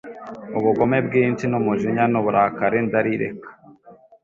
[0.57, 3.49] ubugome bwinshi n’umujinya n’uburakari ndarireka